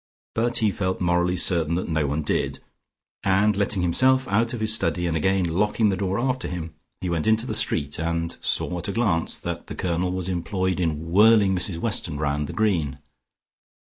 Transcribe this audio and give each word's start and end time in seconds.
But 0.33 0.57
he 0.57 0.71
felt 0.71 0.99
morally 0.99 1.35
certain 1.37 1.75
that 1.75 1.87
no 1.87 2.07
one 2.07 2.23
did, 2.23 2.59
and 3.21 3.55
letting 3.55 3.83
himself 3.83 4.27
out 4.29 4.51
of 4.51 4.59
his 4.59 4.73
study, 4.73 5.05
and 5.05 5.15
again 5.15 5.43
locking 5.47 5.89
the 5.89 5.95
door 5.95 6.17
after 6.17 6.47
him, 6.47 6.73
he 7.01 7.07
went 7.11 7.27
into 7.27 7.45
the 7.45 7.53
street, 7.53 7.99
and 7.99 8.35
saw 8.41 8.79
at 8.79 8.87
a 8.87 8.93
glance 8.93 9.37
that 9.37 9.67
the 9.67 9.75
Colonel 9.75 10.11
was 10.11 10.27
employed 10.27 10.79
in 10.79 11.11
whirling 11.11 11.55
Mrs 11.55 11.77
Weston 11.77 12.17
round 12.17 12.47
the 12.47 12.53
Green. 12.53 12.97